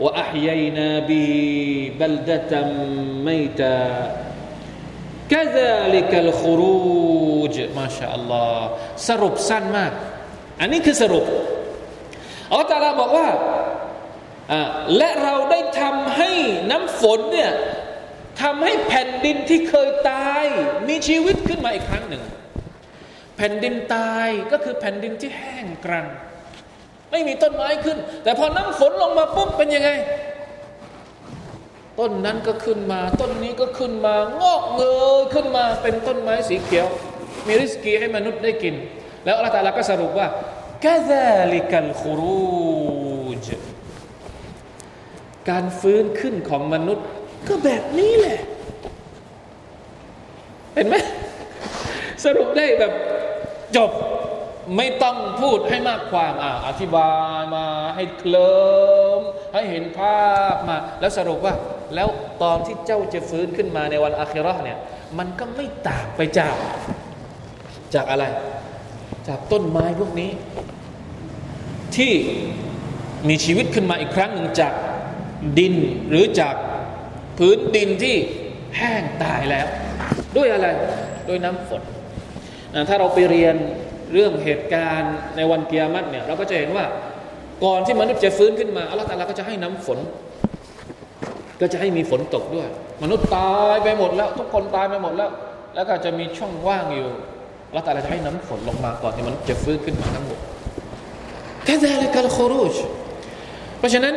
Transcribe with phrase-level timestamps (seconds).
[0.00, 1.30] وأحيينا به
[2.00, 2.52] بلدة
[3.26, 3.82] ميتا
[5.32, 8.56] كذلك الخروج ما شاء الله
[9.08, 9.92] สรุปสั้นมาก
[10.60, 11.24] อันนี้คือสรุป
[12.50, 13.28] อัลลอฮฺตาลาบอกว่า
[14.96, 16.30] และเราได้ทำให้
[16.70, 17.52] น้ำฝนเนี่ย
[18.42, 20.44] ทำให้แผ่นดินที่เคยตาย
[20.88, 22.22] มีชีวิตขึ้นมาอีกครั้งหนึ่ง
[23.36, 26.06] แผ่นดินตายก็คือแผ่นดินที่แห้งกรัน
[27.11, 29.89] ไม่มีต้นไม้ขึ้น แต่พอน้ำฝนลงมาปุ๊บเป็นยังไง
[31.99, 34.83] ต้นนั้นก็ขึ้นมา ต้นนี้ก็ขึ้นมางอกเง
[35.17, 36.87] ยขึ้นมาเป็นต้นไม้สีเขียว
[37.47, 38.75] มีริสกีให้มนุษย์ได้กิน
[39.25, 40.27] แล้วอัลลอฮฺก็สรุปว่า
[40.85, 43.47] กาซาลิกัลคูรูจ
[45.49, 47.05] การฟื้นขึ้นของมนุษย์
[47.47, 48.39] ก็แบบนี้แหละ
[50.73, 50.95] เห็นไหม
[52.25, 52.93] สรุปได้แบบ
[53.75, 53.91] จบ
[54.77, 58.55] ไม่ต้องพูดให้มากความอ่าอธิบายมาให้เคลิ
[59.19, 59.21] ม
[59.53, 61.53] ให้เห็นภาพมา แล้วสรุปว่า
[61.95, 62.07] แล้ว
[62.43, 64.77] ตอนที่เจ้าจะฟื้นขึ้นมาในวันอาคิรอเนี่ย
[65.17, 66.55] มันก็ไม่ต่างไปจาก
[67.95, 68.25] จากอะไร
[69.27, 70.31] จากต้นไม้พวกนี้
[71.95, 72.13] ที่
[73.29, 74.73] มีชีวิตขึ้นมาอีกครั้งหนึ่งจาก
[75.59, 75.75] ดิน
[76.09, 76.55] หรือจาก
[77.37, 78.15] พื้นดินที่
[78.77, 79.67] แห้งตายแล้ว
[80.35, 80.67] ด้วยอะไร
[81.27, 81.81] ด้วยน้ำฝน
[82.87, 83.55] ถ้าเราไปเรียน
[84.13, 86.85] เรื่องเหตุการณ์ในวันเกิยามัตเนี่ยเราก็จะเห็นว่า
[87.63, 89.99] ก่อนที่มนุษย์จะฟื้นขึ้นมาอัลลอฮฺตาลาก็จะให้น้ำฝน
[91.61, 92.67] ก็จะให้มีฝนตกด้วย
[93.03, 95.29] มนุษย์ตายไปหมดแล้ว ทุกคนตายไปหมดแล้ว
[95.75, 97.09] แล้วก็จะมีช่องว่างอยู่
[97.67, 100.39] อัลลอฮฺตาลาจะให้น้ำฝนลงมาก่อนที่มนุษย์จะฟื้นขึ้นมาทั้งหมด
[101.65, 102.75] แค่ได้เลยการโครูช
[103.79, 104.13] เพราะฉะนั้น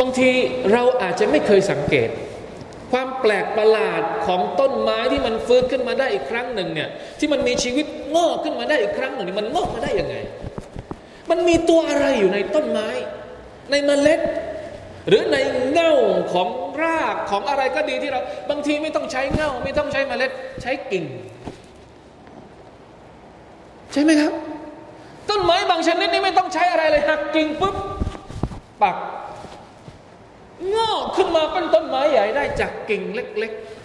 [0.00, 0.28] บางที
[0.72, 2.08] เราอาจจะไม่เคยสังเกต
[2.92, 10.16] ความแปลกประหลาดของต้นไม้ที่มันฟื้นขึ้นมาได้อีกครั้งหนึ่งเนี่ยที่มันมีชีวิต งอกขึ้นมาได้อีกครั้งหนึ่งมันงอกมาได้ยังไง
[11.30, 12.88] มันมีตัวอะไรอยู่ในต้นไม้
[13.70, 14.20] ในเมล็ด
[15.08, 15.36] หรือใน
[15.70, 15.94] เง่า
[16.32, 16.48] ของ
[16.82, 20.30] รากของอะไรก็ดีที่เรา บางทีไม่ต้องใช้เง่าไม่ต้องใช้เมล็ด
[20.62, 21.04] ใช้กิ่ง
[23.92, 24.32] ใช่ไหมครับ
[25.30, 27.76] ต้นไม้บางชนิดนี่ไม่ต้องใช้อะไรเลยหักกิ่งปุ๊บ
[28.82, 28.96] ปัก
[30.74, 33.81] งอกขึ้นมาเป็นต้นไม้ใหญ่ได้จากกิ่งเล็ก ๆ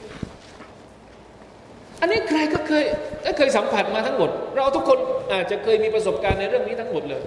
[2.02, 2.84] อันนี้ใครก็เคย
[3.25, 5.00] ก็เคยสัมผัสมาทั้งหมด เราทุกคน
[5.34, 7.24] อาจจะเคยมีประสบการณ์ในเรื่องนี้ทั้งหมดเลย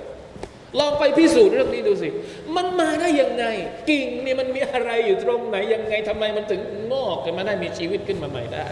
[0.81, 2.09] ลองไปพิสูจน์เรื่องนี้ดูสิ
[2.57, 3.45] มันมาได้ยังไง
[3.91, 6.61] กิ่งนี่มันมีอะไรอยู่ตรงไหนยังไงทำไมมันถึง
[6.93, 8.67] งอกขึ้นมาได้มีชีวิตขึ้นมาใหม่ได้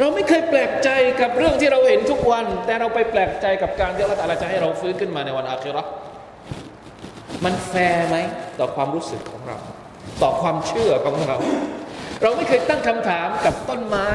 [0.00, 0.88] เราไม่เคยแปลกใจ
[1.20, 5.82] กับเรื่องที่เราเห็นทุกวัน แต่เราไปแปลกใจกับการที่อัลลอฮฺจะให้เราฟื้นขึ้นมาในวันอาคิรอ
[7.44, 8.16] มันแฟร์ไหม
[8.58, 9.58] ต่อความรู้สึกของเรา
[10.22, 11.36] ต่อความเชื่อของเรา
[12.22, 14.08] เราไม่เคยตั้งคำถามกับต้นไม้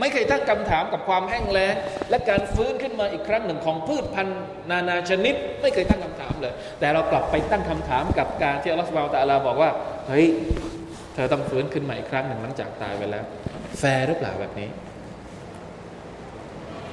[0.00, 1.74] ไม่เคยตั้งคำถามกับความแห้งแล้ง
[2.10, 4.40] และการฟื้นขึ้นมาอีกครั้งหนึ่งของพืชพันธุ์
[4.70, 9.70] นานาชนิด ไม่เคยตั้งคำถามเลย แต่เรากลับไปตั้งคำถามกับการที่อัลลอฮฺสุบานตะลาบอกว่า
[10.08, 10.26] เฮ้ย
[11.14, 13.24] เธอต้องฟื้นขึ้นมาอีกครั้งหนึ่งหลังจากตายไปแล้ว
[13.78, 14.68] แฟร์หรือเปล่าแบบนี้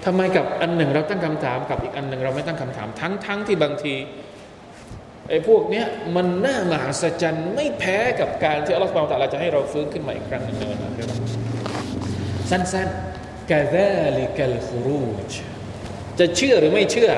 [0.06, 3.96] ทำไมกับอันหนึ่งเราตั้งคำถามกับอีกอันหนึ่งเราไม่ตั้งคำถามทั้งทั้งที่บางที
[5.30, 5.86] ไอ้พวกเนี้ย
[6.16, 10.94] มันน่ามหัศจรรย์ไม่แพ้กับการที่อัลลอฮฺ سبحانه وتعالى จะให้เราฟื้นขึ้นมาอีกครั้งหนึ่งในวันนั้น
[12.50, 15.32] สั้นๆ كذلك الخروج
[16.20, 17.12] จะเชื่อหรือไม่เชื่อ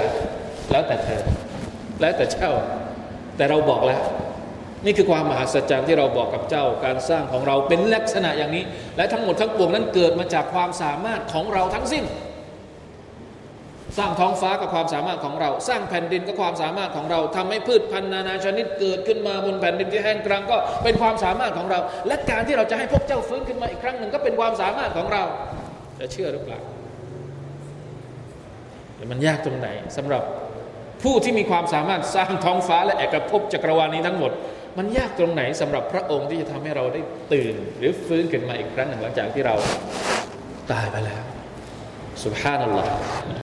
[0.72, 1.22] แล้วแต่เธอ
[2.02, 2.52] แล้วแต่เจ้า
[3.38, 4.02] แต่เราบอกแล้ว
[4.86, 8.64] นี่คือความมหัศจรรย์ที่เราบอกกับเจ้า การสร้างของเราเป็นลักษณะอย่างนี้
[8.98, 12.04] และทั้งหมดทั้งปวงนั้นเกิดมาจากความสามารถของเราทั้งสิ้น
[13.98, 25.24] สร้างท้องฟ้ากับความสามารถของเรา สร้างแผ่นดินกับความสามารถของเรา ทำให้พืชพันธุ์นานาชนิดเกิดขึ้นมาบนแผ่นดินที่แห้งกรังก็เป็นความสามารถของเรา และการที่เราจะให้พวกเจ้าฟื้นขึ้นมาอีกครั้งหนึ่งก็เป็นความสามารถของเรา
[26.00, 26.60] จะเชื่อหรือเปล่า
[29.12, 30.24] มันยากตรงไหน สำหรับ
[31.04, 34.32] ผู้ที่มีความสามารถสร้างท้องฟ้าและเอกภพจักรวาลนี้ทั้งหมด
[34.78, 37.02] มันยากตรงไหนสำหรับพระองค์ที่จะทำให้เราได้
[37.34, 39.56] ตื่น หรือฟื้นขึ้นมาอีกครั้งหนึ่งหลังจากที่เรา
[40.72, 41.22] ตายไปแล้ว
[42.24, 43.45] สุภฮานัลลอฮ